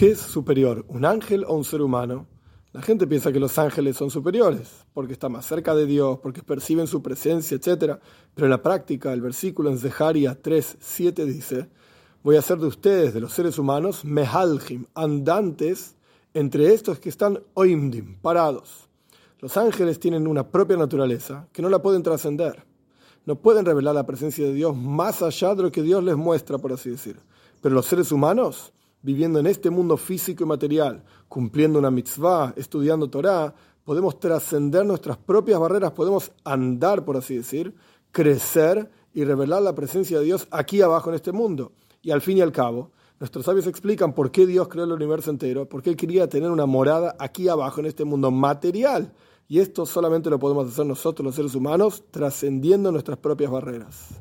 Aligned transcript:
¿Qué 0.00 0.12
es 0.12 0.18
superior, 0.18 0.86
un 0.88 1.04
ángel 1.04 1.44
o 1.46 1.52
un 1.52 1.62
ser 1.62 1.82
humano? 1.82 2.26
La 2.72 2.80
gente 2.80 3.06
piensa 3.06 3.32
que 3.32 3.38
los 3.38 3.58
ángeles 3.58 3.98
son 3.98 4.08
superiores, 4.08 4.86
porque 4.94 5.12
están 5.12 5.32
más 5.32 5.44
cerca 5.44 5.74
de 5.74 5.84
Dios, 5.84 6.20
porque 6.22 6.42
perciben 6.42 6.86
su 6.86 7.02
presencia, 7.02 7.54
etc. 7.54 7.98
Pero 8.34 8.46
en 8.46 8.50
la 8.50 8.62
práctica, 8.62 9.12
el 9.12 9.20
versículo 9.20 9.68
en 9.68 9.78
Zeharia 9.78 10.40
3, 10.40 10.78
7 10.80 11.26
dice, 11.26 11.68
voy 12.22 12.36
a 12.36 12.38
hacer 12.38 12.56
de 12.56 12.68
ustedes, 12.68 13.12
de 13.12 13.20
los 13.20 13.34
seres 13.34 13.58
humanos, 13.58 14.02
mehalhim, 14.06 14.86
andantes, 14.94 15.96
entre 16.32 16.72
estos 16.72 16.98
que 16.98 17.10
están 17.10 17.38
oimdim, 17.52 18.16
parados. 18.22 18.88
Los 19.40 19.58
ángeles 19.58 20.00
tienen 20.00 20.26
una 20.26 20.48
propia 20.48 20.78
naturaleza 20.78 21.46
que 21.52 21.60
no 21.60 21.68
la 21.68 21.82
pueden 21.82 22.02
trascender. 22.02 22.64
No 23.26 23.36
pueden 23.36 23.66
revelar 23.66 23.94
la 23.94 24.06
presencia 24.06 24.46
de 24.46 24.54
Dios 24.54 24.74
más 24.74 25.20
allá 25.20 25.54
de 25.54 25.64
lo 25.64 25.70
que 25.70 25.82
Dios 25.82 26.02
les 26.02 26.16
muestra, 26.16 26.56
por 26.56 26.72
así 26.72 26.88
decir. 26.88 27.20
Pero 27.60 27.74
los 27.74 27.84
seres 27.84 28.10
humanos 28.12 28.72
viviendo 29.02 29.38
en 29.38 29.46
este 29.46 29.70
mundo 29.70 29.96
físico 29.96 30.44
y 30.44 30.46
material, 30.46 31.02
cumpliendo 31.28 31.78
una 31.78 31.90
mitzvah, 31.90 32.52
estudiando 32.56 33.08
Torah, 33.08 33.54
podemos 33.84 34.20
trascender 34.20 34.84
nuestras 34.84 35.16
propias 35.16 35.58
barreras, 35.58 35.92
podemos 35.92 36.32
andar, 36.44 37.04
por 37.04 37.16
así 37.16 37.36
decir, 37.36 37.74
crecer 38.12 38.90
y 39.12 39.24
revelar 39.24 39.62
la 39.62 39.74
presencia 39.74 40.18
de 40.18 40.24
Dios 40.24 40.46
aquí 40.50 40.82
abajo 40.82 41.10
en 41.10 41.16
este 41.16 41.32
mundo. 41.32 41.72
Y 42.02 42.10
al 42.10 42.20
fin 42.20 42.38
y 42.38 42.40
al 42.40 42.52
cabo, 42.52 42.92
nuestros 43.18 43.44
sabios 43.44 43.66
explican 43.66 44.14
por 44.14 44.30
qué 44.30 44.46
Dios 44.46 44.68
creó 44.68 44.84
el 44.84 44.92
universo 44.92 45.30
entero, 45.30 45.68
por 45.68 45.82
qué 45.82 45.90
Él 45.90 45.96
quería 45.96 46.28
tener 46.28 46.50
una 46.50 46.66
morada 46.66 47.16
aquí 47.18 47.48
abajo 47.48 47.80
en 47.80 47.86
este 47.86 48.04
mundo 48.04 48.30
material. 48.30 49.12
Y 49.48 49.58
esto 49.58 49.84
solamente 49.84 50.30
lo 50.30 50.38
podemos 50.38 50.68
hacer 50.68 50.86
nosotros 50.86 51.24
los 51.24 51.34
seres 51.34 51.54
humanos, 51.54 52.04
trascendiendo 52.10 52.92
nuestras 52.92 53.18
propias 53.18 53.50
barreras. 53.50 54.19